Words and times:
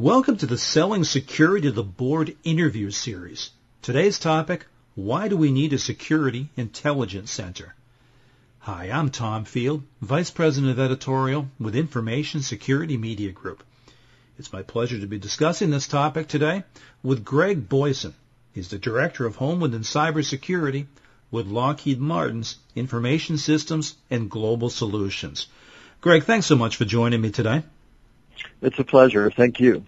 Welcome 0.00 0.38
to 0.38 0.46
the 0.46 0.56
Selling 0.56 1.04
Security 1.04 1.68
to 1.68 1.72
the 1.72 1.82
Board 1.82 2.34
interview 2.42 2.90
series. 2.90 3.50
Today's 3.82 4.18
topic, 4.18 4.64
why 4.94 5.28
do 5.28 5.36
we 5.36 5.52
need 5.52 5.74
a 5.74 5.78
security 5.78 6.48
intelligence 6.56 7.30
center? 7.30 7.74
Hi, 8.60 8.86
I'm 8.90 9.10
Tom 9.10 9.44
Field, 9.44 9.82
Vice 10.00 10.30
President 10.30 10.72
of 10.72 10.78
Editorial 10.78 11.48
with 11.58 11.76
Information 11.76 12.40
Security 12.40 12.96
Media 12.96 13.30
Group. 13.30 13.62
It's 14.38 14.54
my 14.54 14.62
pleasure 14.62 14.98
to 14.98 15.06
be 15.06 15.18
discussing 15.18 15.68
this 15.68 15.86
topic 15.86 16.28
today 16.28 16.64
with 17.02 17.22
Greg 17.22 17.68
Boison. 17.68 18.14
He's 18.54 18.70
the 18.70 18.78
Director 18.78 19.26
of 19.26 19.36
Homeland 19.36 19.74
and 19.74 19.84
Cybersecurity 19.84 20.86
with 21.30 21.46
Lockheed 21.46 22.00
Martin's 22.00 22.56
Information 22.74 23.36
Systems 23.36 23.96
and 24.08 24.30
Global 24.30 24.70
Solutions. 24.70 25.48
Greg, 26.00 26.24
thanks 26.24 26.46
so 26.46 26.56
much 26.56 26.76
for 26.76 26.86
joining 26.86 27.20
me 27.20 27.30
today. 27.30 27.64
It's 28.62 28.78
a 28.78 28.84
pleasure. 28.84 29.30
Thank 29.30 29.60
you. 29.60 29.84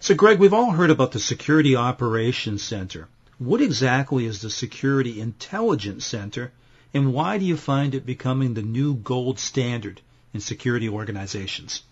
So, 0.00 0.14
Greg, 0.14 0.38
we've 0.38 0.52
all 0.52 0.72
heard 0.72 0.90
about 0.90 1.12
the 1.12 1.20
Security 1.20 1.76
Operations 1.76 2.62
Center. 2.62 3.08
What 3.38 3.60
exactly 3.60 4.26
is 4.26 4.40
the 4.40 4.50
Security 4.50 5.20
Intelligence 5.20 6.04
Center, 6.04 6.52
and 6.94 7.12
why 7.12 7.38
do 7.38 7.44
you 7.44 7.56
find 7.56 7.94
it 7.94 8.04
becoming 8.06 8.54
the 8.54 8.62
new 8.62 8.94
gold 8.94 9.38
standard 9.38 10.00
in 10.34 10.40
security 10.40 10.88
organizations? 10.88 11.82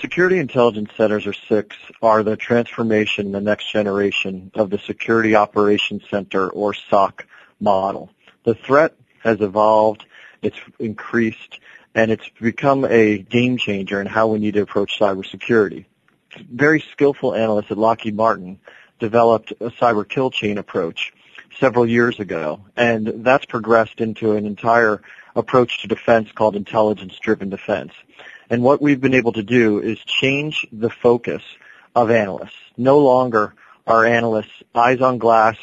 Security 0.00 0.38
Intelligence 0.38 0.90
Centers, 0.96 1.26
or 1.26 1.32
SICs, 1.32 1.76
are 2.02 2.22
the 2.22 2.36
transformation, 2.36 3.32
the 3.32 3.40
next 3.40 3.72
generation 3.72 4.50
of 4.54 4.68
the 4.68 4.78
Security 4.78 5.34
Operations 5.34 6.02
Center, 6.10 6.48
or 6.48 6.74
SOC, 6.74 7.26
model. 7.58 8.10
The 8.44 8.54
threat 8.54 8.94
has 9.20 9.40
evolved, 9.40 10.04
it's 10.42 10.58
increased, 10.78 11.60
and 11.96 12.10
it's 12.10 12.28
become 12.38 12.84
a 12.84 13.16
game 13.18 13.56
changer 13.56 14.02
in 14.02 14.06
how 14.06 14.28
we 14.28 14.38
need 14.38 14.52
to 14.52 14.60
approach 14.60 14.98
cybersecurity. 15.00 15.86
Very 16.52 16.84
skillful 16.92 17.34
analysts 17.34 17.70
at 17.70 17.78
Lockheed 17.78 18.14
Martin 18.14 18.60
developed 18.98 19.52
a 19.52 19.70
cyber 19.70 20.06
kill 20.06 20.30
chain 20.30 20.58
approach 20.58 21.14
several 21.58 21.88
years 21.88 22.20
ago, 22.20 22.60
and 22.76 23.24
that's 23.24 23.46
progressed 23.46 24.02
into 24.02 24.32
an 24.32 24.44
entire 24.44 25.00
approach 25.34 25.80
to 25.80 25.88
defense 25.88 26.30
called 26.32 26.54
intelligence-driven 26.54 27.48
defense. 27.48 27.92
And 28.50 28.62
what 28.62 28.82
we've 28.82 29.00
been 29.00 29.14
able 29.14 29.32
to 29.32 29.42
do 29.42 29.80
is 29.80 29.98
change 30.00 30.66
the 30.70 30.90
focus 30.90 31.42
of 31.94 32.10
analysts. 32.10 32.52
No 32.76 32.98
longer 32.98 33.54
are 33.86 34.04
analysts 34.04 34.62
eyes 34.74 35.00
on 35.00 35.16
glass, 35.16 35.56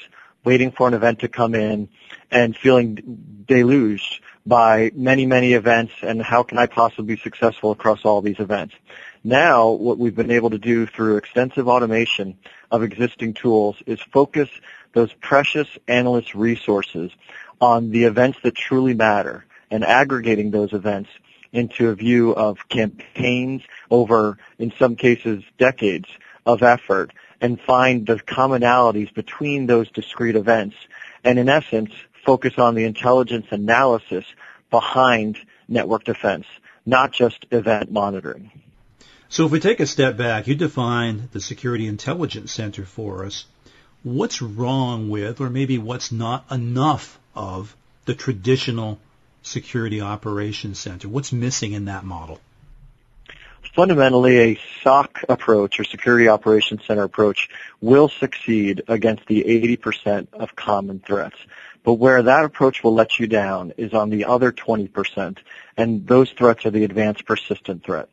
waiting 0.43 0.71
for 0.71 0.87
an 0.87 0.95
event 0.95 1.19
to 1.19 1.27
come 1.27 1.53
in 1.53 1.89
and 2.31 2.57
feeling 2.57 3.43
deluged 3.47 4.22
by 4.45 4.91
many, 4.93 5.25
many 5.25 5.53
events 5.53 5.93
and 6.01 6.21
how 6.21 6.43
can 6.43 6.57
I 6.57 6.65
possibly 6.65 7.15
be 7.15 7.21
successful 7.21 7.71
across 7.71 8.03
all 8.03 8.21
these 8.21 8.39
events. 8.39 8.75
Now, 9.23 9.69
what 9.69 9.97
we've 9.97 10.15
been 10.15 10.31
able 10.31 10.49
to 10.49 10.57
do 10.57 10.85
through 10.85 11.17
extensive 11.17 11.67
automation 11.67 12.37
of 12.69 12.83
existing 12.83 13.35
tools 13.35 13.77
is 13.85 14.01
focus 14.11 14.49
those 14.93 15.13
precious 15.13 15.67
analyst 15.87 16.35
resources 16.35 17.11
on 17.61 17.91
the 17.91 18.03
events 18.03 18.37
that 18.43 18.55
truly 18.55 18.93
matter 18.93 19.45
and 19.71 19.83
aggregating 19.83 20.51
those 20.51 20.73
events 20.73 21.09
into 21.53 21.89
a 21.89 21.95
view 21.95 22.31
of 22.31 22.67
campaigns 22.67 23.61
over, 23.89 24.37
in 24.59 24.73
some 24.77 24.95
cases, 24.95 25.43
decades 25.57 26.09
of 26.45 26.63
effort 26.63 27.11
and 27.39 27.59
find 27.61 28.05
the 28.05 28.15
commonalities 28.15 29.13
between 29.13 29.67
those 29.67 29.89
discrete 29.91 30.35
events 30.35 30.75
and 31.23 31.39
in 31.39 31.49
essence 31.49 31.91
focus 32.25 32.53
on 32.57 32.75
the 32.75 32.85
intelligence 32.85 33.47
analysis 33.51 34.25
behind 34.69 35.37
network 35.67 36.03
defense, 36.03 36.45
not 36.85 37.11
just 37.11 37.45
event 37.51 37.91
monitoring. 37.91 38.51
So 39.29 39.45
if 39.45 39.51
we 39.51 39.59
take 39.59 39.79
a 39.79 39.85
step 39.85 40.15
back, 40.17 40.47
you 40.47 40.55
define 40.55 41.29
the 41.31 41.39
Security 41.39 41.87
Intelligence 41.87 42.51
Center 42.51 42.85
for 42.85 43.25
us. 43.25 43.45
What's 44.03 44.41
wrong 44.41 45.09
with, 45.09 45.41
or 45.41 45.49
maybe 45.49 45.77
what's 45.77 46.11
not 46.11 46.45
enough 46.51 47.19
of, 47.35 47.75
the 48.05 48.13
traditional 48.13 48.99
Security 49.41 50.01
Operations 50.01 50.77
Center? 50.77 51.07
What's 51.09 51.31
missing 51.31 51.73
in 51.73 51.85
that 51.85 52.03
model? 52.03 52.39
Fundamentally, 53.75 54.37
a 54.37 54.59
SOC 54.83 55.23
approach 55.29 55.79
or 55.79 55.83
Security 55.83 56.27
Operations 56.27 56.81
Center 56.85 57.03
approach 57.03 57.49
will 57.81 58.09
succeed 58.09 58.83
against 58.87 59.25
the 59.25 59.43
80% 59.77 60.27
of 60.33 60.55
common 60.55 60.99
threats. 60.99 61.37
But 61.83 61.95
where 61.95 62.21
that 62.21 62.45
approach 62.45 62.83
will 62.83 62.93
let 62.93 63.19
you 63.19 63.27
down 63.27 63.73
is 63.77 63.93
on 63.93 64.09
the 64.09 64.25
other 64.25 64.51
20%, 64.51 65.37
and 65.75 66.07
those 66.07 66.31
threats 66.31 66.65
are 66.65 66.71
the 66.71 66.85
advanced 66.85 67.25
persistent 67.25 67.83
threat. 67.83 68.09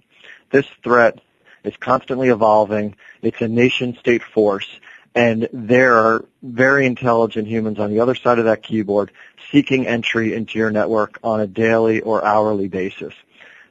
This 0.51 0.67
threat 0.83 1.21
is 1.63 1.77
constantly 1.77 2.29
evolving. 2.29 2.97
It's 3.23 3.41
a 3.41 3.49
nation-state 3.49 4.23
force, 4.23 4.69
and 5.15 5.49
there 5.53 5.95
are 5.95 6.25
very 6.43 6.87
intelligent 6.87 7.47
humans 7.47 7.79
on 7.79 7.91
the 7.91 8.01
other 8.01 8.15
side 8.15 8.39
of 8.39 8.47
that 8.47 8.63
keyboard 8.63 9.13
seeking 9.53 9.87
entry 9.87 10.35
into 10.35 10.59
your 10.59 10.71
network 10.71 11.19
on 11.23 11.41
a 11.41 11.47
daily 11.47 12.01
or 12.01 12.25
hourly 12.25 12.69
basis. 12.69 13.15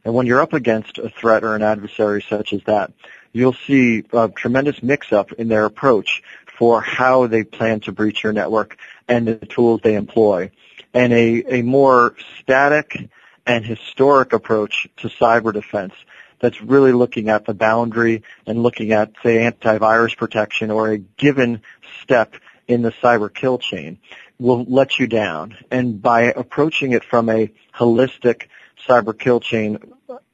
And 0.06 0.14
when 0.14 0.28
you're 0.28 0.42
up 0.42 0.54
against 0.54 0.98
a 0.98 1.10
threat 1.10 1.44
or 1.44 1.56
an 1.56 1.62
adversary 1.62 2.22
such 2.28 2.54
as 2.54 2.64
that, 2.64 2.92
you'll 3.34 3.56
see 3.68 4.04
a 4.14 4.30
tremendous 4.30 4.82
mix-up 4.82 5.34
in 5.34 5.50
their 5.50 5.66
approach 5.66 6.24
for 6.58 6.82
how 6.82 7.28
they 7.28 7.44
plan 7.44 7.80
to 7.82 7.92
breach 7.92 8.24
your 8.24 8.34
network 8.34 8.78
and 9.10 9.28
the 9.28 9.36
tools 9.36 9.82
they 9.84 9.96
employ, 9.96 10.52
and 10.94 11.12
a, 11.12 11.60
a 11.60 11.62
more 11.64 12.16
static 12.40 13.10
and 13.46 13.66
historic 13.66 14.32
approach 14.32 14.88
to 14.98 15.10
cyber 15.10 15.52
defense 15.52 15.94
that's 16.40 16.62
really 16.62 16.94
looking 16.94 17.30
at 17.30 17.46
the 17.46 17.54
boundary 17.54 18.24
and 18.46 18.64
looking 18.64 18.94
at, 18.94 19.12
say, 19.24 19.40
antivirus 19.40 20.16
protection 20.16 20.72
or 20.72 20.90
a 20.90 20.98
given 20.98 21.62
step 22.02 22.36
in 22.68 22.82
the 22.82 22.92
cyber 22.92 23.34
kill 23.34 23.58
chain 23.58 23.98
will 24.38 24.64
let 24.66 25.00
you 25.00 25.08
down. 25.08 25.58
And 25.70 26.02
by 26.02 26.32
approaching 26.32 26.94
it 26.94 27.04
from 27.04 27.30
a 27.30 27.52
holistic 27.76 28.44
cyber 28.88 29.18
kill 29.18 29.40
chain 29.40 29.80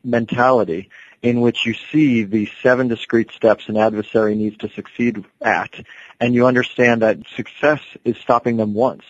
mentality 0.04 0.90
in 1.26 1.42
which 1.42 1.66
you 1.66 1.74
see 1.92 2.22
the 2.24 2.48
seven 2.62 2.88
discrete 2.88 3.32
steps 3.32 3.68
an 3.68 3.78
adversary 3.78 4.36
needs 4.36 4.56
to 4.58 4.70
succeed 4.70 5.26
at, 5.42 5.74
and 6.20 6.36
you 6.36 6.46
understand 6.46 7.02
that 7.02 7.18
success 7.36 7.82
is 8.04 8.16
stopping 8.18 8.58
them 8.58 8.76
once, 8.76 9.04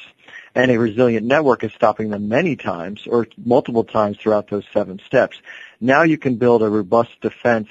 and 0.55 0.71
a 0.71 0.79
resilient 0.79 1.27
network 1.27 1.65
is 1.65 1.73
stopping 1.73 2.09
them 2.09 2.29
many 2.29 2.55
times 2.55 3.05
or 3.05 3.27
multiple 3.37 3.83
times 3.83 4.15
throughout 4.17 4.49
those 4.49 4.63
seven 4.71 4.97
steps. 5.05 5.35
Now 5.81 6.03
you 6.03 6.17
can 6.17 6.37
build 6.37 6.63
a 6.63 6.69
robust 6.69 7.19
defense 7.19 7.67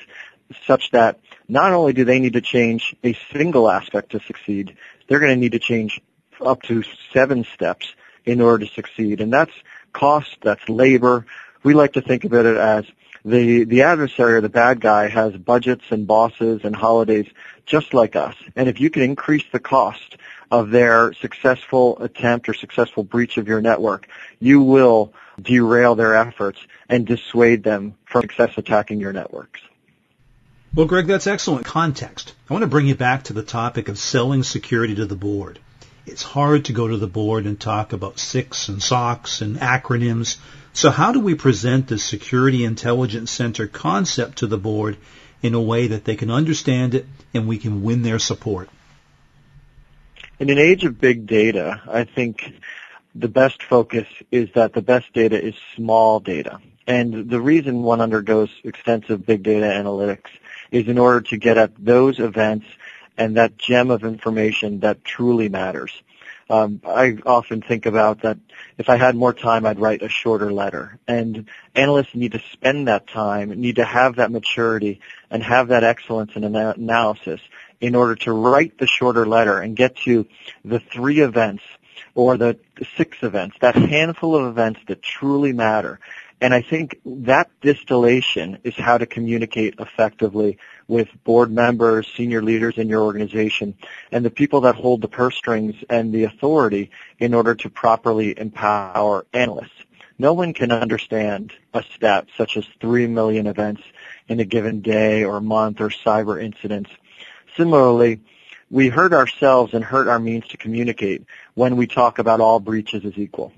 such 0.66 0.90
that 0.90 1.18
not 1.48 1.72
only 1.72 1.94
do 1.94 2.04
they 2.04 2.18
need 2.18 2.34
to 2.34 2.42
change 2.42 2.94
a 3.02 3.16
single 3.32 3.70
aspect 3.70 4.12
to 4.12 4.20
succeed, 4.20 4.76
they're 5.08 5.20
going 5.20 5.34
to 5.34 5.40
need 5.40 5.52
to 5.52 5.58
change 5.58 6.02
up 6.44 6.60
to 6.64 6.82
seven 7.14 7.46
steps 7.54 7.94
in 8.26 8.42
order 8.42 8.66
to 8.66 8.74
succeed. 8.74 9.22
And 9.22 9.32
that's 9.32 9.54
cost, 9.94 10.36
that's 10.42 10.68
labor. 10.68 11.24
We 11.62 11.72
like 11.72 11.94
to 11.94 12.02
think 12.02 12.24
of 12.24 12.34
it 12.34 12.44
as 12.44 12.84
the 13.24 13.64
the 13.64 13.82
adversary 13.82 14.34
or 14.34 14.40
the 14.40 14.48
bad 14.48 14.80
guy 14.80 15.08
has 15.08 15.34
budgets 15.36 15.84
and 15.90 16.06
bosses 16.06 16.60
and 16.64 16.76
holidays 16.76 17.26
just 17.66 17.94
like 17.94 18.16
us. 18.16 18.36
And 18.54 18.68
if 18.68 18.80
you 18.80 18.90
can 18.90 19.02
increase 19.02 19.44
the 19.50 19.58
cost 19.58 20.16
of 20.50 20.70
their 20.70 21.14
successful 21.14 22.00
attempt 22.02 22.48
or 22.48 22.54
successful 22.54 23.02
breach 23.02 23.38
of 23.38 23.48
your 23.48 23.60
network, 23.60 24.08
you 24.38 24.60
will 24.60 25.14
derail 25.40 25.94
their 25.94 26.14
efforts 26.14 26.58
and 26.88 27.06
dissuade 27.06 27.62
them 27.62 27.96
from 28.04 28.22
success 28.22 28.52
attacking 28.56 29.00
your 29.00 29.12
networks. 29.12 29.60
Well, 30.74 30.86
Greg, 30.86 31.06
that's 31.06 31.26
excellent 31.26 31.64
context. 31.64 32.34
I 32.50 32.52
want 32.52 32.62
to 32.62 32.68
bring 32.68 32.86
you 32.86 32.94
back 32.94 33.24
to 33.24 33.32
the 33.32 33.42
topic 33.42 33.88
of 33.88 33.98
selling 33.98 34.42
security 34.42 34.96
to 34.96 35.06
the 35.06 35.16
board. 35.16 35.60
It's 36.06 36.22
hard 36.22 36.66
to 36.66 36.72
go 36.72 36.88
to 36.88 36.96
the 36.98 37.06
board 37.06 37.46
and 37.46 37.58
talk 37.58 37.92
about 37.92 38.18
SICs 38.18 38.68
and 38.68 38.78
SOCs 38.78 39.40
and 39.40 39.56
acronyms 39.56 40.36
so 40.74 40.90
how 40.90 41.12
do 41.12 41.20
we 41.20 41.34
present 41.34 41.88
the 41.88 41.98
Security 41.98 42.64
Intelligence 42.64 43.30
Center 43.30 43.66
concept 43.66 44.38
to 44.38 44.46
the 44.46 44.58
board 44.58 44.98
in 45.40 45.54
a 45.54 45.60
way 45.60 45.86
that 45.86 46.04
they 46.04 46.16
can 46.16 46.30
understand 46.30 46.94
it 46.94 47.06
and 47.32 47.46
we 47.46 47.58
can 47.58 47.82
win 47.82 48.02
their 48.02 48.18
support? 48.18 48.68
In 50.40 50.50
an 50.50 50.58
age 50.58 50.84
of 50.84 51.00
big 51.00 51.26
data, 51.26 51.80
I 51.88 52.04
think 52.04 52.52
the 53.14 53.28
best 53.28 53.62
focus 53.62 54.08
is 54.32 54.50
that 54.54 54.72
the 54.72 54.82
best 54.82 55.12
data 55.12 55.40
is 55.40 55.54
small 55.76 56.18
data. 56.18 56.58
And 56.86 57.30
the 57.30 57.40
reason 57.40 57.82
one 57.82 58.00
undergoes 58.00 58.50
extensive 58.64 59.24
big 59.24 59.44
data 59.44 59.66
analytics 59.66 60.28
is 60.72 60.88
in 60.88 60.98
order 60.98 61.20
to 61.20 61.36
get 61.36 61.56
at 61.56 61.72
those 61.78 62.18
events 62.18 62.66
and 63.16 63.36
that 63.36 63.56
gem 63.56 63.90
of 63.90 64.02
information 64.02 64.80
that 64.80 65.04
truly 65.04 65.48
matters. 65.48 65.92
Um, 66.50 66.80
I 66.86 67.16
often 67.24 67.62
think 67.62 67.86
about 67.86 68.22
that 68.22 68.38
if 68.76 68.88
I 68.88 68.96
had 68.96 69.16
more 69.16 69.32
time, 69.32 69.64
I'd 69.64 69.78
write 69.78 70.02
a 70.02 70.08
shorter 70.08 70.52
letter. 70.52 70.98
And 71.08 71.48
analysts 71.74 72.14
need 72.14 72.32
to 72.32 72.42
spend 72.52 72.88
that 72.88 73.06
time, 73.06 73.48
need 73.60 73.76
to 73.76 73.84
have 73.84 74.16
that 74.16 74.30
maturity, 74.30 75.00
and 75.30 75.42
have 75.42 75.68
that 75.68 75.84
excellence 75.84 76.32
in 76.34 76.44
ana- 76.44 76.74
analysis 76.76 77.40
in 77.80 77.94
order 77.94 78.14
to 78.16 78.32
write 78.32 78.78
the 78.78 78.86
shorter 78.86 79.26
letter 79.26 79.58
and 79.58 79.76
get 79.76 79.96
to 79.96 80.26
the 80.64 80.80
three 80.80 81.20
events 81.20 81.62
or 82.14 82.36
the 82.36 82.58
six 82.96 83.18
events, 83.22 83.56
that 83.60 83.74
handful 83.74 84.36
of 84.36 84.46
events 84.46 84.80
that 84.86 85.02
truly 85.02 85.52
matter, 85.52 85.98
And 86.40 86.52
I 86.52 86.62
think 86.62 87.00
that 87.04 87.50
distillation 87.60 88.58
is 88.64 88.74
how 88.74 88.98
to 88.98 89.06
communicate 89.06 89.76
effectively 89.78 90.58
with 90.88 91.08
board 91.24 91.50
members, 91.50 92.06
senior 92.16 92.42
leaders 92.42 92.76
in 92.76 92.88
your 92.88 93.02
organization, 93.02 93.74
and 94.12 94.24
the 94.24 94.30
people 94.30 94.62
that 94.62 94.74
hold 94.74 95.00
the 95.00 95.08
purse 95.08 95.36
strings 95.36 95.74
and 95.88 96.12
the 96.12 96.24
authority 96.24 96.90
in 97.18 97.34
order 97.34 97.54
to 97.54 97.70
properly 97.70 98.38
empower 98.38 99.24
analysts. 99.32 99.70
No 100.18 100.32
one 100.32 100.52
can 100.52 100.70
understand 100.70 101.52
a 101.72 101.82
stat 101.82 102.28
such 102.36 102.56
as 102.56 102.64
3 102.80 103.06
million 103.08 103.46
events 103.46 103.82
in 104.28 104.38
a 104.38 104.44
given 104.44 104.80
day 104.80 105.24
or 105.24 105.40
month 105.40 105.80
or 105.80 105.88
cyber 105.88 106.42
incidents. 106.42 106.90
Similarly, 107.56 108.20
we 108.70 108.88
hurt 108.88 109.12
ourselves 109.12 109.74
and 109.74 109.84
hurt 109.84 110.08
our 110.08 110.18
means 110.18 110.46
to 110.48 110.56
communicate 110.56 111.24
when 111.54 111.76
we 111.76 111.86
talk 111.86 112.18
about 112.18 112.40
all 112.40 112.60
breaches 112.60 113.04
as 113.04 113.16
equal. 113.16 113.52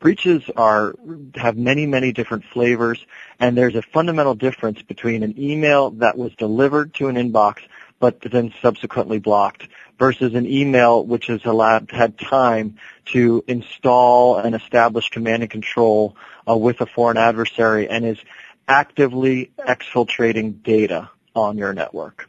Breaches 0.00 0.42
are 0.56 0.94
have 1.34 1.56
many, 1.56 1.86
many 1.86 2.12
different 2.12 2.44
flavors, 2.52 3.04
and 3.38 3.56
there's 3.56 3.74
a 3.74 3.82
fundamental 3.82 4.34
difference 4.34 4.80
between 4.82 5.22
an 5.22 5.38
email 5.38 5.90
that 5.90 6.16
was 6.16 6.34
delivered 6.36 6.94
to 6.94 7.08
an 7.08 7.16
inbox 7.16 7.58
but 8.00 8.18
then 8.22 8.52
subsequently 8.62 9.18
blocked 9.18 9.68
versus 9.98 10.34
an 10.34 10.46
email 10.46 11.04
which 11.04 11.26
has 11.26 11.44
allowed 11.44 11.90
had 11.90 12.18
time 12.18 12.76
to 13.04 13.44
install 13.46 14.38
and 14.38 14.54
establish 14.54 15.10
command 15.10 15.42
and 15.42 15.50
control 15.50 16.16
uh, 16.48 16.56
with 16.56 16.80
a 16.80 16.86
foreign 16.86 17.18
adversary 17.18 17.88
and 17.88 18.04
is 18.04 18.18
actively 18.66 19.50
exfiltrating 19.58 20.62
data 20.62 21.10
on 21.34 21.58
your 21.58 21.74
network. 21.74 22.28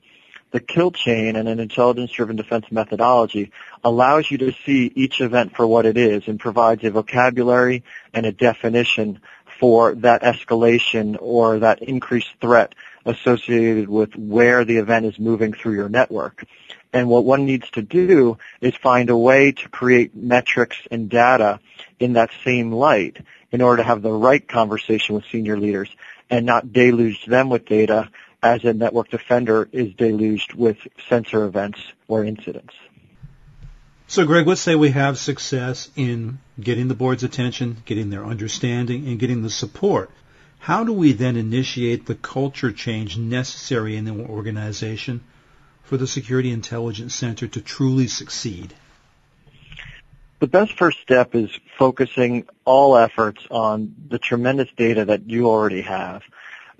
The 0.51 0.59
kill 0.59 0.91
chain 0.91 1.37
and 1.37 1.47
an 1.47 1.59
intelligence-driven 1.59 2.35
defense 2.35 2.65
methodology 2.71 3.51
allows 3.83 4.29
you 4.29 4.37
to 4.39 4.53
see 4.65 4.91
each 4.95 5.21
event 5.21 5.55
for 5.55 5.65
what 5.65 5.85
it 5.85 5.97
is 5.97 6.27
and 6.27 6.39
provides 6.39 6.83
a 6.83 6.91
vocabulary 6.91 7.83
and 8.13 8.25
a 8.25 8.33
definition 8.33 9.21
for 9.59 9.95
that 9.95 10.23
escalation 10.23 11.17
or 11.21 11.59
that 11.59 11.81
increased 11.81 12.31
threat 12.41 12.75
associated 13.05 13.87
with 13.87 14.15
where 14.15 14.65
the 14.65 14.77
event 14.77 15.05
is 15.05 15.17
moving 15.17 15.53
through 15.53 15.75
your 15.75 15.89
network. 15.89 16.43
And 16.91 17.07
what 17.07 17.23
one 17.23 17.45
needs 17.45 17.69
to 17.71 17.81
do 17.81 18.37
is 18.59 18.75
find 18.75 19.09
a 19.09 19.17
way 19.17 19.53
to 19.53 19.69
create 19.69 20.15
metrics 20.15 20.77
and 20.91 21.09
data 21.09 21.59
in 21.99 22.13
that 22.13 22.31
same 22.43 22.73
light 22.73 23.17
in 23.51 23.61
order 23.61 23.77
to 23.83 23.87
have 23.87 24.01
the 24.01 24.11
right 24.11 24.45
conversation 24.45 25.15
with 25.15 25.23
senior 25.31 25.57
leaders 25.57 25.89
and 26.29 26.45
not 26.45 26.73
deluge 26.73 27.25
them 27.25 27.49
with 27.49 27.65
data 27.65 28.09
as 28.43 28.63
a 28.63 28.73
network 28.73 29.09
defender 29.09 29.69
is 29.71 29.93
deluged 29.93 30.53
with 30.53 30.77
sensor 31.07 31.45
events 31.45 31.79
or 32.07 32.23
incidents. 32.25 32.73
So 34.07 34.25
Greg, 34.25 34.47
let's 34.47 34.61
say 34.61 34.75
we 34.75 34.89
have 34.89 35.17
success 35.17 35.89
in 35.95 36.39
getting 36.59 36.87
the 36.87 36.95
board's 36.95 37.23
attention, 37.23 37.77
getting 37.85 38.09
their 38.09 38.25
understanding, 38.25 39.07
and 39.07 39.19
getting 39.19 39.41
the 39.41 39.49
support. 39.49 40.11
How 40.59 40.83
do 40.83 40.91
we 40.91 41.13
then 41.13 41.37
initiate 41.37 42.05
the 42.05 42.15
culture 42.15 42.71
change 42.71 43.17
necessary 43.17 43.95
in 43.95 44.05
the 44.05 44.11
organization 44.11 45.21
for 45.83 45.97
the 45.97 46.07
Security 46.07 46.51
Intelligence 46.51 47.15
Center 47.15 47.47
to 47.47 47.61
truly 47.61 48.07
succeed? 48.07 48.73
The 50.39 50.47
best 50.47 50.77
first 50.77 50.99
step 51.01 51.35
is 51.35 51.49
focusing 51.77 52.47
all 52.65 52.97
efforts 52.97 53.45
on 53.49 53.95
the 54.09 54.19
tremendous 54.19 54.69
data 54.75 55.05
that 55.05 55.29
you 55.29 55.47
already 55.47 55.81
have. 55.81 56.23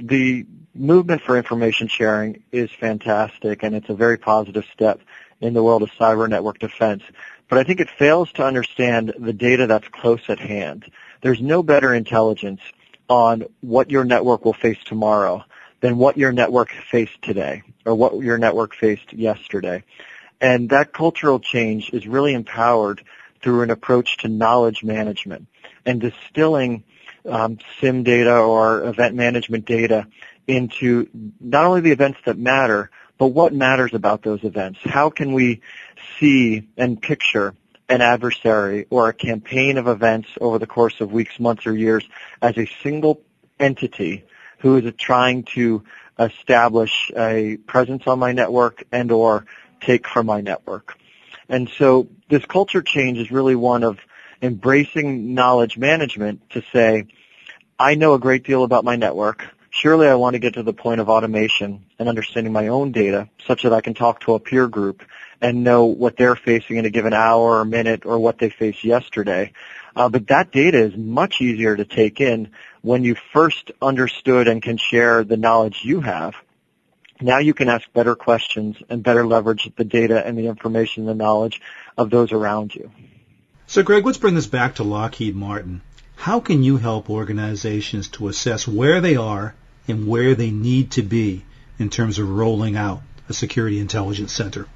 The 0.02 0.48
movement 0.74 1.22
for 1.22 1.38
information 1.38 1.88
sharing 1.88 2.44
is 2.52 2.72
fantastic 2.72 3.62
and 3.62 3.76
it's 3.76 3.90
a 3.90 3.94
very 3.94 4.18
positive 4.18 4.66
step 4.74 5.00
in 5.40 5.54
the 5.54 5.62
world 5.62 5.84
of 5.84 5.92
cyber 5.92 6.28
network 6.28 6.58
defense. 6.58 7.04
But 7.50 7.60
I 7.60 7.64
think 7.64 7.80
it 7.80 7.90
fails 7.90 8.32
to 8.34 8.46
understand 8.46 9.14
the 9.20 9.34
data 9.34 9.68
that's 9.68 9.88
close 9.90 10.22
at 10.28 10.40
hand. 10.40 10.90
There's 11.22 11.42
no 11.42 11.62
better 11.62 11.94
intelligence 11.94 12.62
on 13.10 13.44
what 13.60 13.92
your 13.92 14.04
network 14.04 14.44
will 14.44 14.54
face 14.54 14.80
tomorrow 14.86 15.44
than 15.82 15.98
what 15.98 16.18
your 16.18 16.32
network 16.32 16.72
faced 16.90 17.22
today 17.22 17.62
or 17.86 17.94
what 17.94 18.18
your 18.22 18.40
network 18.40 18.74
faced 18.74 19.14
yesterday. 19.14 19.84
And 20.40 20.70
that 20.70 20.94
cultural 20.94 21.40
change 21.40 21.92
is 21.92 22.08
really 22.08 22.34
empowered 22.34 23.04
through 23.44 23.62
an 23.62 23.70
approach 23.70 24.18
to 24.18 24.28
knowledge 24.28 24.84
management 24.84 25.48
and 25.86 26.02
distilling 26.02 26.84
um, 27.26 27.60
SIM 27.80 28.04
data 28.04 28.36
or 28.36 28.84
event 28.84 29.16
management 29.16 29.66
data 29.66 30.08
into 30.48 31.08
not 31.40 31.66
only 31.66 31.82
the 31.82 31.92
events 31.92 32.20
that 32.26 32.38
matter, 32.38 32.90
but 33.18 33.28
what 33.28 33.54
matters 33.54 33.94
about 33.94 34.24
those 34.24 34.44
events. 34.44 34.80
How 34.84 35.10
can 35.10 35.34
we 35.34 35.62
see 36.20 36.68
and 36.78 37.02
picture 37.02 37.54
an 37.88 38.02
adversary 38.02 38.88
or 38.90 39.10
a 39.10 39.14
campaign 39.14 39.78
of 39.78 39.88
events 39.88 40.30
over 40.40 40.58
the 40.58 40.68
course 40.68 41.02
of 41.02 41.12
weeks, 41.12 41.40
months, 41.40 41.68
or 41.68 41.76
years 41.76 42.04
as 42.42 42.58
a 42.58 42.66
single 42.82 43.22
entity 43.60 44.24
who 44.60 44.78
is 44.78 44.94
trying 44.98 45.44
to 45.44 45.84
establish 46.18 47.12
a 47.16 47.58
presence 47.68 48.04
on 48.08 48.18
my 48.18 48.32
network 48.32 48.84
and 48.92 49.12
or 49.12 49.46
take 49.82 50.08
from 50.08 50.26
my 50.26 50.42
network. 50.42 50.96
And 51.50 51.70
so 51.78 52.08
this 52.30 52.46
culture 52.46 52.82
change 52.82 53.18
is 53.18 53.30
really 53.30 53.56
one 53.56 53.84
of 53.84 54.00
embracing 54.42 55.34
knowledge 55.34 55.78
management 55.78 56.50
to 56.52 56.64
say, 56.74 57.08
I 57.80 57.96
know 57.96 58.14
a 58.14 58.20
great 58.20 58.44
deal 58.44 58.64
about 58.64 58.84
my 58.84 58.96
network. 58.96 59.46
Surely 59.70 60.08
I 60.08 60.16
want 60.16 60.34
to 60.34 60.40
get 60.40 60.56
to 60.56 60.64
the 60.64 60.74
point 60.74 61.00
of 61.00 61.10
automation 61.10 61.86
and 61.98 62.10
understanding 62.10 62.52
my 62.52 62.68
own 62.68 62.92
data 62.92 63.30
such 63.48 63.64
that 63.64 63.74
I 63.74 63.82
can 63.82 63.94
talk 63.94 64.22
to 64.22 64.34
a 64.34 64.40
peer 64.40 64.68
group 64.68 65.04
and 65.40 65.64
know 65.64 65.86
what 65.86 66.18
they're 66.18 66.36
facing 66.36 66.78
in 66.78 66.86
a 66.86 66.90
given 66.90 67.14
hour 67.14 67.60
or 67.60 67.66
minute 67.66 68.06
or 68.06 68.20
what 68.20 68.38
they 68.38 68.50
faced 68.50 68.84
yesterday. 68.84 69.54
Uh, 69.96 70.10
but 70.10 70.28
that 70.28 70.52
data 70.52 70.78
is 70.78 70.96
much 70.96 71.42
easier 71.42 71.76
to 71.76 71.86
take 71.86 72.22
in 72.22 72.52
when 72.82 73.04
you 73.04 73.16
first 73.34 73.72
understood 73.82 74.48
and 74.48 74.62
can 74.62 74.78
share 74.78 75.24
the 75.24 75.38
knowledge 75.38 75.82
you 75.84 76.02
have. 76.02 76.36
Now 77.20 77.38
you 77.38 77.54
can 77.54 77.70
ask 77.70 77.92
better 77.94 78.16
questions 78.16 78.78
and 78.90 79.04
better 79.04 79.26
leverage 79.26 79.70
the 79.76 79.84
data 79.84 80.26
and 80.26 80.38
the 80.38 80.48
information 80.48 81.04
and 81.04 81.10
the 81.10 81.24
knowledge 81.24 81.62
of 81.98 82.10
those 82.10 82.32
around 82.32 82.74
you. 82.74 82.92
So 83.72 83.84
Greg, 83.84 84.06
let's 84.06 84.18
bring 84.18 84.36
this 84.36 84.48
back 84.48 84.76
to 84.76 84.84
Lockheed 84.84 85.34
Martin. 85.34 85.80
How 86.18 86.42
can 86.42 86.62
you 86.62 86.76
help 86.76 87.10
organizations 87.10 88.10
to 88.10 88.28
assess 88.28 88.68
where 88.68 89.00
they 89.00 89.16
are 89.16 89.56
and 89.88 90.10
where 90.10 90.36
they 90.36 90.52
need 90.52 90.92
to 90.92 91.02
be 91.02 91.46
in 91.80 91.90
terms 91.90 92.20
of 92.20 92.30
rolling 92.30 92.76
out 92.76 93.02
a 93.30 93.34
security 93.34 93.80
intelligence 93.80 94.34
center? 94.34 94.68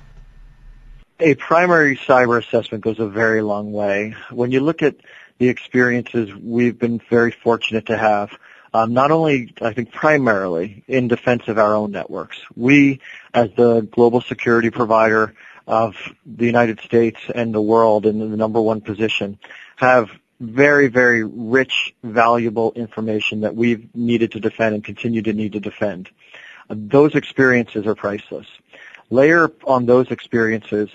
A 1.20 1.36
primary 1.36 1.98
cyber 1.98 2.42
assessment 2.42 2.86
goes 2.86 2.98
a 3.00 3.06
very 3.10 3.42
long 3.42 3.74
way. 3.74 4.16
When 4.32 4.54
you 4.54 4.62
look 4.62 4.82
at 4.82 4.96
the 5.40 5.50
experiences 5.50 6.34
we've 6.34 6.80
been 6.80 7.02
very 7.10 7.32
fortunate 7.32 7.88
to 7.88 7.98
have, 7.98 8.32
um, 8.74 8.94
not 8.94 9.12
only, 9.12 9.54
I 9.62 9.74
think, 9.74 9.92
primarily 9.92 10.86
in 10.88 11.10
defense 11.10 11.50
of 11.50 11.58
our 11.58 11.76
own 11.76 11.92
networks. 11.92 12.38
We, 12.56 13.02
as 13.34 13.50
the 13.58 13.82
global 13.82 14.22
security 14.22 14.70
provider 14.70 15.36
of 15.68 15.96
the 16.26 16.46
United 16.46 16.80
States 16.82 17.20
and 17.34 17.54
the 17.54 17.62
world 17.62 18.06
in 18.06 18.20
the 18.20 18.38
number 18.38 18.62
one 18.62 18.82
position, 18.82 19.40
have 19.78 20.10
very, 20.40 20.88
very 20.88 21.24
rich, 21.24 21.96
valuable 22.04 22.74
information 22.76 23.42
that 23.42 23.56
we've 23.56 23.94
needed 23.96 24.34
to 24.34 24.40
defend 24.40 24.76
and 24.76 24.84
continue 24.84 25.22
to 25.22 25.34
need 25.34 25.54
to 25.54 25.60
defend. 25.60 26.10
Those 26.70 27.16
experiences 27.16 27.86
are 27.86 27.96
priceless. 27.96 28.48
Layer 29.10 29.52
on 29.66 29.86
those 29.86 30.12
experiences 30.12 30.90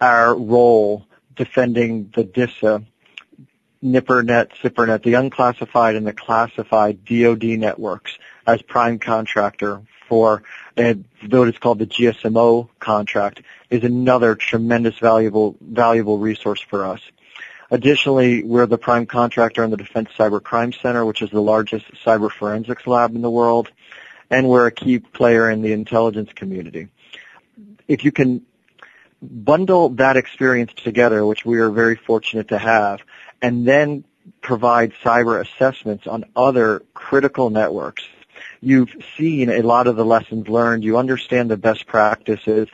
our 0.00 0.34
role 0.34 1.06
defending 1.36 2.12
the 2.14 2.24
DISA, 2.24 2.82
NIPRNet, 3.82 4.50
SIPRNet, 4.62 5.02
the 5.02 5.14
unclassified 5.14 5.94
and 5.94 6.06
the 6.06 6.12
classified 6.12 7.04
DoD 7.04 7.44
networks 7.44 8.18
as 8.46 8.62
prime 8.62 8.98
contractor 8.98 9.82
for 10.08 10.42
though 10.76 11.44
it's 11.44 11.58
called 11.58 11.78
the 11.78 11.86
GSMO 11.86 12.68
contract 12.78 13.42
is 13.70 13.84
another 13.84 14.34
tremendous 14.34 14.98
valuable 14.98 15.56
valuable 15.60 16.18
resource 16.18 16.60
for 16.60 16.84
us. 16.84 17.00
Additionally, 17.70 18.42
we're 18.42 18.66
the 18.66 18.76
prime 18.76 19.06
contractor 19.06 19.64
on 19.64 19.70
the 19.70 19.78
Defense 19.78 20.10
Cyber 20.18 20.42
Crime 20.42 20.72
Center, 20.74 21.06
which 21.06 21.22
is 21.22 21.30
the 21.30 21.40
largest 21.40 21.86
cyber 22.04 22.30
forensics 22.30 22.86
lab 22.86 23.14
in 23.14 23.22
the 23.22 23.30
world, 23.30 23.70
and 24.28 24.46
we're 24.46 24.66
a 24.66 24.70
key 24.70 24.98
player 24.98 25.48
in 25.48 25.62
the 25.62 25.72
intelligence 25.72 26.30
community. 26.34 26.88
If 27.88 28.04
you 28.04 28.12
can 28.12 28.44
bundle 29.22 29.88
that 29.90 30.18
experience 30.18 30.72
together, 30.74 31.24
which 31.24 31.46
we 31.46 31.60
are 31.60 31.70
very 31.70 31.96
fortunate 31.96 32.48
to 32.48 32.58
have, 32.58 33.00
and 33.40 33.66
then 33.66 34.04
provide 34.42 34.92
cyber 35.02 35.40
assessments 35.40 36.06
on 36.06 36.26
other 36.36 36.82
critical 36.92 37.48
networks, 37.48 38.02
you've 38.62 38.94
seen 39.18 39.50
a 39.50 39.60
lot 39.60 39.86
of 39.86 39.96
the 39.96 40.04
lessons 40.04 40.48
learned, 40.48 40.84
you 40.84 40.96
understand 40.96 41.50
the 41.50 41.56
best 41.56 41.86
practices, 41.86 42.68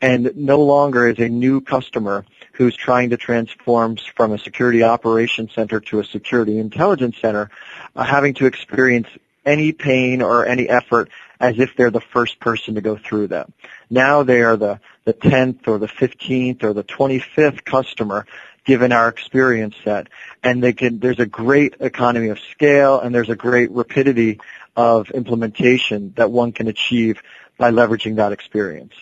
and 0.00 0.32
no 0.36 0.62
longer 0.62 1.08
is 1.08 1.18
a 1.18 1.28
new 1.28 1.60
customer 1.60 2.24
who's 2.52 2.76
trying 2.76 3.10
to 3.10 3.16
transform 3.16 3.96
from 4.14 4.32
a 4.32 4.38
security 4.38 4.82
operations 4.82 5.52
center 5.52 5.80
to 5.80 5.98
a 5.98 6.04
security 6.04 6.58
intelligence 6.58 7.16
center, 7.20 7.50
uh, 7.96 8.04
having 8.04 8.34
to 8.34 8.46
experience 8.46 9.08
any 9.44 9.72
pain 9.72 10.22
or 10.22 10.46
any 10.46 10.68
effort 10.68 11.10
as 11.40 11.58
if 11.58 11.76
they're 11.76 11.90
the 11.90 12.00
first 12.00 12.40
person 12.40 12.76
to 12.76 12.80
go 12.80 12.96
through 12.96 13.26
that. 13.28 13.50
Now 13.90 14.22
they 14.22 14.42
are 14.42 14.56
the, 14.56 14.80
the 15.04 15.12
10th 15.12 15.66
or 15.68 15.78
the 15.78 15.88
15th 15.88 16.62
or 16.62 16.72
the 16.72 16.84
25th 16.84 17.64
customer 17.64 18.26
given 18.64 18.92
our 18.92 19.08
experience 19.08 19.74
set. 19.84 20.08
And 20.42 20.62
they 20.62 20.72
can, 20.72 20.98
there's 20.98 21.20
a 21.20 21.26
great 21.26 21.74
economy 21.80 22.28
of 22.28 22.38
scale 22.38 23.00
and 23.00 23.14
there's 23.14 23.28
a 23.28 23.36
great 23.36 23.70
rapidity 23.70 24.40
of 24.76 25.10
implementation 25.10 26.12
that 26.16 26.30
one 26.30 26.52
can 26.52 26.68
achieve 26.68 27.20
by 27.58 27.70
leveraging 27.70 28.16
that 28.16 28.32
experience. 28.32 28.92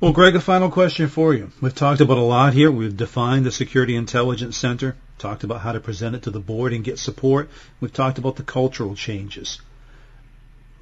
Well, 0.00 0.12
Greg, 0.12 0.34
a 0.34 0.40
final 0.40 0.68
question 0.68 1.08
for 1.08 1.32
you. 1.32 1.52
We've 1.60 1.74
talked 1.74 2.00
about 2.00 2.18
a 2.18 2.22
lot 2.22 2.54
here. 2.54 2.72
We've 2.72 2.96
defined 2.96 3.46
the 3.46 3.52
Security 3.52 3.94
Intelligence 3.94 4.56
Center, 4.56 4.96
talked 5.18 5.44
about 5.44 5.60
how 5.60 5.72
to 5.72 5.80
present 5.80 6.16
it 6.16 6.22
to 6.22 6.30
the 6.30 6.40
board 6.40 6.72
and 6.72 6.82
get 6.82 6.98
support. 6.98 7.50
We've 7.80 7.92
talked 7.92 8.18
about 8.18 8.34
the 8.34 8.42
cultural 8.42 8.96
changes. 8.96 9.60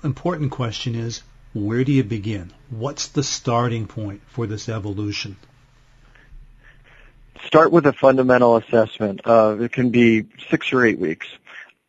Important 0.02 0.50
question 0.50 0.94
is, 0.94 1.22
where 1.52 1.84
do 1.84 1.92
you 1.92 2.02
begin? 2.02 2.52
What's 2.70 3.08
the 3.08 3.22
starting 3.22 3.86
point 3.86 4.22
for 4.28 4.46
this 4.46 4.70
evolution? 4.70 5.36
Start 7.44 7.72
with 7.72 7.86
a 7.86 7.92
fundamental 7.92 8.56
assessment. 8.56 9.20
Of, 9.26 9.60
it 9.60 9.72
can 9.72 9.90
be 9.90 10.26
six 10.48 10.72
or 10.72 10.84
eight 10.86 10.98
weeks 10.98 11.26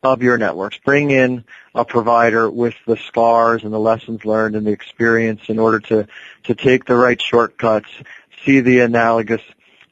of 0.04 0.24
your 0.24 0.38
networks. 0.38 0.78
Bring 0.84 1.12
in 1.12 1.44
a 1.76 1.86
provider 1.86 2.50
with 2.50 2.74
the 2.88 2.98
scars 2.98 3.64
and 3.64 3.72
the 3.72 3.80
lessons 3.80 4.26
learned 4.26 4.56
and 4.56 4.66
the 4.66 4.72
experience 4.72 5.42
in 5.48 5.60
order 5.60 5.80
to, 5.80 6.08
to 6.46 6.56
take 6.56 6.86
the 6.86 6.96
right 6.96 7.22
shortcuts, 7.22 7.90
see 8.44 8.62
the 8.62 8.80
analogous 8.80 9.42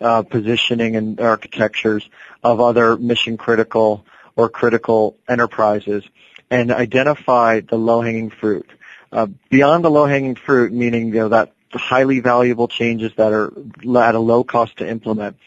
uh, 0.01 0.23
positioning 0.23 0.95
and 0.95 1.19
architectures 1.19 2.07
of 2.43 2.59
other 2.59 2.97
mission 2.97 3.37
critical 3.37 4.05
or 4.35 4.49
critical 4.49 5.17
enterprises 5.27 6.03
and 6.49 6.71
identify 6.71 7.59
the 7.59 7.77
low-hanging 7.77 8.31
fruit. 8.31 8.69
Uh, 9.11 9.27
beyond 9.49 9.83
the 9.83 9.91
low-hanging 9.91 10.35
fruit, 10.35 10.71
meaning 10.71 11.07
you 11.07 11.15
know 11.15 11.29
that 11.29 11.53
highly 11.71 12.19
valuable 12.19 12.67
changes 12.67 13.11
that 13.17 13.31
are 13.31 13.53
at 13.99 14.15
a 14.15 14.19
low 14.19 14.43
cost 14.43 14.77
to 14.77 14.87
implement, 14.87 15.37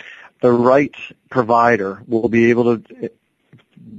the 0.41 0.53
right 0.53 0.95
provider 1.31 2.03
will 2.07 2.29
be 2.29 2.51
able 2.51 2.77
to 2.77 3.11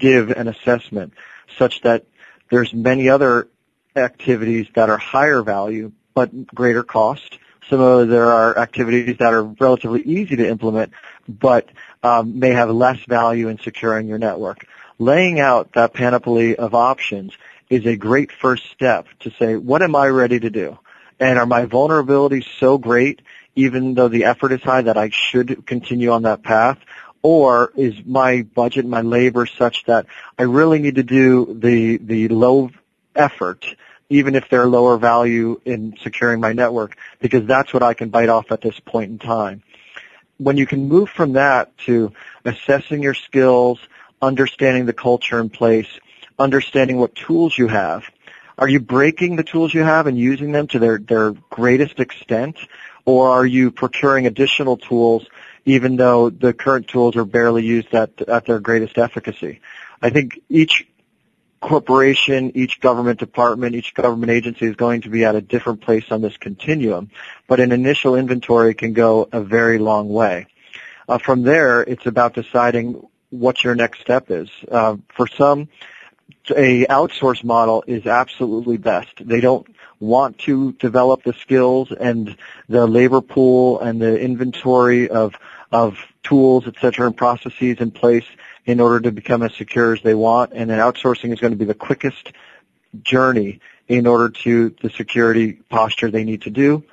give 0.03 0.31
an 0.31 0.50
assessment 0.50 1.13
such 1.57 1.79
that 1.81 2.05
there's 2.51 2.74
many 2.74 3.07
other 3.07 3.48
activities 3.95 4.67
that 4.75 4.89
are 4.89 4.98
higher 4.98 5.41
value 5.41 5.93
but 6.13 6.45
greater 6.48 6.83
cost. 6.83 7.39
Similarly, 7.69 8.07
there 8.07 8.29
are 8.29 8.57
activities 8.57 9.15
that 9.19 9.33
are 9.33 9.43
relatively 9.43 10.01
easy 10.01 10.36
to 10.36 10.48
implement 10.48 10.91
but 11.29 11.69
um, 12.03 12.39
may 12.39 12.50
have 12.50 12.69
less 12.69 13.00
value 13.07 13.48
in 13.48 13.60
securing 13.60 14.07
your 14.07 14.17
network. 14.17 14.67
Laying 15.00 15.39
out 15.39 15.72
that 15.74 15.93
panoply 15.93 16.57
of 16.57 16.75
options 16.75 17.31
is 17.69 17.86
a 17.86 17.95
great 17.95 18.31
first 18.33 18.69
step 18.72 19.07
to 19.22 19.31
say, 19.39 19.55
what 19.55 19.81
am 19.81 19.95
I 19.95 20.07
ready 20.07 20.38
to 20.41 20.50
do? 20.50 20.77
And 21.17 21.39
are 21.39 21.45
my 21.45 21.65
vulnerabilities 21.65 22.45
so 22.60 22.77
great, 22.77 23.22
even 23.55 23.93
though 23.93 24.10
the 24.10 24.25
effort 24.25 24.51
is 24.51 24.62
high, 24.62 24.81
that 24.81 24.98
I 24.98 25.10
should 25.10 25.65
continue 25.65 26.12
on 26.12 26.24
that 26.24 26.43
path? 26.43 26.77
Or 27.24 27.72
is 27.75 27.96
my 28.06 28.42
budget, 28.42 28.86
my 28.86 29.01
labor 29.01 29.46
such 29.46 29.86
that 29.86 30.06
I 30.38 30.44
really 30.44 30.80
need 30.80 30.96
to 30.96 31.03
do 31.03 31.58
the, 31.60 31.98
the 31.98 32.27
low 32.27 32.70
effort, 33.15 33.65
even 34.10 34.36
if 34.36 34.50
they're 34.50 34.68
lower 34.68 34.98
value 34.98 35.60
in 35.63 35.96
securing 36.03 36.42
my 36.42 36.51
network, 36.51 36.98
because 37.22 37.46
that's 37.46 37.74
what 37.74 37.82
I 37.82 37.94
can 37.94 38.10
bite 38.10 38.30
off 38.30 38.51
at 38.51 38.62
this 38.62 38.80
point 38.80 39.10
in 39.12 39.20
time. 39.20 39.63
When 40.38 40.58
you 40.58 40.68
can 40.68 40.89
move 40.89 41.10
from 41.10 41.34
that 41.34 41.77
to 41.86 42.12
assessing 42.44 43.01
your 43.01 43.13
skills, 43.13 43.80
understanding 44.22 44.86
the 44.86 44.94
culture 44.94 45.39
in 45.39 45.50
place, 45.50 45.88
understanding 46.38 46.98
what 46.98 47.15
tools 47.15 47.58
you 47.58 47.68
have. 47.68 48.03
Are 48.58 48.68
you 48.68 48.80
breaking 48.80 49.36
the 49.36 49.44
tools 49.44 49.74
you 49.74 49.82
have 49.84 50.08
and 50.08 50.18
using 50.18 50.51
them 50.51 50.68
to 50.68 50.80
their, 50.80 50.98
their 50.98 51.32
greatest 51.50 52.00
extent? 52.00 52.58
Or 53.06 53.30
are 53.32 53.46
you 53.46 53.72
procuring 53.72 54.27
additional 54.27 54.77
tools 54.77 55.25
even 55.65 55.96
though 55.96 56.29
the 56.29 56.53
current 56.53 56.88
tools 56.88 57.15
are 57.15 57.25
barely 57.25 57.63
used 57.63 57.93
at, 57.93 58.22
at 58.22 58.46
their 58.46 58.60
greatest 58.60 58.98
efficacy? 58.98 59.62
I 60.01 60.10
think 60.10 60.39
each 60.50 60.88
corporation, 61.62 62.51
each 62.55 62.82
government 62.82 63.20
department, 63.20 63.75
each 63.75 63.93
government 63.93 64.32
agency 64.32 64.65
is 64.65 64.75
going 64.75 65.01
to 65.01 65.10
be 65.10 65.24
at 65.24 65.36
a 65.36 65.41
different 65.41 65.82
place 65.82 66.05
on 66.12 66.22
this 66.22 66.36
continuum, 66.38 67.10
but 67.48 67.62
an 67.62 67.72
initial 67.72 68.15
inventory 68.15 68.74
can 68.74 68.93
go 68.93 69.27
a 69.32 69.41
very 69.41 69.79
long 69.79 70.10
way. 70.10 70.48
Uh, 71.08 71.17
from 71.17 71.43
there, 71.43 71.82
it's 71.82 72.05
about 72.05 72.34
deciding 72.34 73.01
what 73.29 73.63
your 73.63 73.75
next 73.75 74.01
step 74.01 74.29
is. 74.29 74.50
Uh, 74.70 74.98
for 75.15 75.27
some, 75.27 75.70
a 76.50 76.86
outsource 76.86 77.43
model 77.43 77.84
is 77.88 78.05
absolutely 78.05 78.77
best. 78.77 79.25
They 79.25 79.39
don't 79.39 79.65
want 80.00 80.39
to 80.39 80.74
develop 80.74 81.24
the 81.24 81.34
skills 81.34 81.91
and 81.98 82.36
the 82.67 82.86
labor 82.86 83.22
pool 83.22 83.79
and 83.79 84.01
the 84.01 84.20
inventory 84.20 85.10
of 85.10 85.34
of 85.74 85.98
tools, 86.22 86.65
et 86.68 86.75
cetera, 86.80 87.08
and 87.08 87.18
processes 87.18 87.77
in 87.80 87.89
place 87.89 88.25
in 88.65 88.80
order 88.80 89.01
to 89.01 89.12
become 89.12 89.42
as 89.42 89.53
secure 89.56 89.94
as 89.94 90.01
they 90.03 90.13
want. 90.13 90.53
And 90.53 90.70
then 90.70 90.77
outsourcing 90.77 91.34
is 91.34 91.39
going 91.39 91.51
to 91.51 91.58
be 91.58 91.65
the 91.65 91.74
quickest 91.74 92.32
journey 93.01 93.60
in 93.88 94.06
order 94.06 94.30
to 94.30 94.70
the 94.82 94.92
security 94.92 95.53
posture 95.53 96.12
they 96.12 96.24
need 96.24 96.44
to 96.44 96.51
do. 96.51 96.84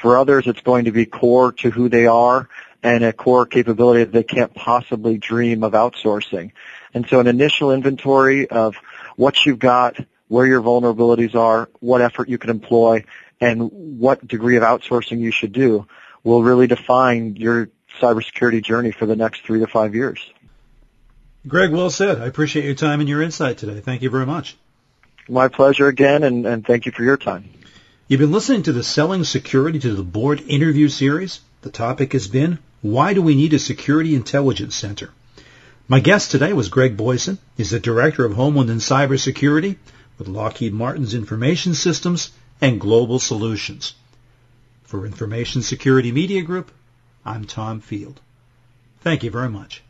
For 0.00 0.16
others, 0.16 0.46
it's 0.46 0.62
going 0.62 0.86
to 0.86 0.90
be 0.90 1.04
core 1.04 1.52
to 1.52 1.70
who 1.70 1.90
they 1.90 2.06
are 2.06 2.48
and 2.82 3.04
a 3.04 3.12
core 3.12 3.44
capability 3.44 4.04
that 4.04 4.12
they 4.12 4.22
can't 4.22 4.54
possibly 4.54 5.18
dream 5.18 5.62
of 5.62 5.74
outsourcing. 5.74 6.52
And 6.94 7.06
so 7.06 7.20
an 7.20 7.26
initial 7.26 7.72
inventory 7.72 8.48
of 8.48 8.74
what 9.16 9.44
you've 9.44 9.58
got, 9.58 9.96
where 10.28 10.46
your 10.46 10.62
vulnerabilities 10.62 11.34
are, 11.34 11.68
what 11.80 12.00
effort 12.00 12.30
you 12.30 12.38
can 12.38 12.48
employ, 12.48 13.04
and 13.38 13.70
what 13.70 14.26
degree 14.26 14.56
of 14.56 14.62
outsourcing 14.62 15.20
you 15.20 15.30
should 15.30 15.52
do 15.52 15.86
will 16.24 16.42
really 16.42 16.66
define 16.66 17.36
your 17.36 17.68
cybersecurity 18.00 18.62
journey 18.62 18.92
for 18.92 19.06
the 19.06 19.16
next 19.16 19.42
three 19.42 19.60
to 19.60 19.66
five 19.66 19.94
years. 19.94 20.20
Greg, 21.46 21.72
well 21.72 21.90
said. 21.90 22.20
I 22.20 22.26
appreciate 22.26 22.64
your 22.66 22.74
time 22.74 23.00
and 23.00 23.08
your 23.08 23.22
insight 23.22 23.58
today. 23.58 23.80
Thank 23.80 24.02
you 24.02 24.10
very 24.10 24.26
much. 24.26 24.56
My 25.28 25.48
pleasure 25.48 25.86
again, 25.86 26.22
and, 26.22 26.46
and 26.46 26.66
thank 26.66 26.86
you 26.86 26.92
for 26.92 27.02
your 27.02 27.16
time. 27.16 27.48
You've 28.08 28.20
been 28.20 28.32
listening 28.32 28.64
to 28.64 28.72
the 28.72 28.82
Selling 28.82 29.24
Security 29.24 29.78
to 29.78 29.94
the 29.94 30.02
Board 30.02 30.42
interview 30.46 30.88
series. 30.88 31.40
The 31.62 31.70
topic 31.70 32.12
has 32.12 32.28
been, 32.28 32.58
why 32.82 33.14
do 33.14 33.22
we 33.22 33.34
need 33.34 33.52
a 33.54 33.58
security 33.58 34.14
intelligence 34.14 34.74
center? 34.74 35.10
My 35.88 36.00
guest 36.00 36.30
today 36.30 36.52
was 36.52 36.68
Greg 36.68 36.96
Boison. 36.96 37.38
He's 37.56 37.70
the 37.70 37.80
Director 37.80 38.24
of 38.24 38.34
Homeland 38.34 38.70
and 38.70 38.80
Cybersecurity 38.80 39.76
with 40.18 40.28
Lockheed 40.28 40.72
Martin's 40.72 41.14
Information 41.14 41.74
Systems 41.74 42.32
and 42.60 42.80
Global 42.80 43.18
Solutions. 43.18 43.94
For 44.82 45.06
Information 45.06 45.62
Security 45.62 46.12
Media 46.12 46.42
Group, 46.42 46.70
I'm 47.30 47.44
Tom 47.44 47.78
Field. 47.78 48.20
Thank 49.02 49.22
you 49.22 49.30
very 49.30 49.48
much. 49.48 49.84